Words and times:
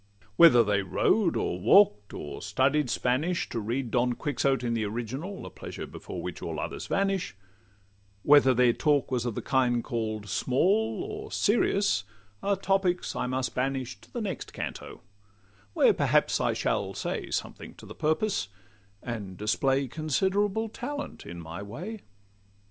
Whether 0.35 0.63
they 0.63 0.81
rode, 0.81 1.37
or 1.37 1.59
walk'd, 1.59 2.11
or 2.15 2.41
studied 2.41 2.89
Spanish 2.89 3.47
To 3.49 3.59
read 3.59 3.91
Don 3.91 4.13
Quixote 4.13 4.65
in 4.65 4.73
the 4.73 4.83
original, 4.83 5.45
A 5.45 5.51
pleasure 5.51 5.85
before 5.85 6.23
which 6.23 6.41
all 6.41 6.59
others 6.59 6.87
vanish; 6.87 7.35
Whether 8.23 8.55
their 8.55 8.73
talk 8.73 9.11
was 9.11 9.27
of 9.27 9.35
the 9.35 9.43
kind 9.43 9.83
call'd 9.83 10.27
'small,' 10.27 11.03
Or 11.07 11.31
serious, 11.31 12.03
are 12.41 12.55
the 12.55 12.61
topics 12.63 13.15
I 13.15 13.27
must 13.27 13.53
banish 13.53 14.01
To 14.01 14.11
the 14.11 14.21
next 14.21 14.53
Canto; 14.53 15.01
where 15.75 15.93
perhaps 15.93 16.41
I 16.41 16.53
shall 16.53 16.95
Say 16.95 17.29
something 17.29 17.75
to 17.75 17.85
the 17.85 17.93
purpose, 17.93 18.47
and 19.03 19.37
display 19.37 19.87
Considerable 19.87 20.67
talent 20.69 21.27
in 21.27 21.39
my 21.39 21.61
way. 21.61 21.99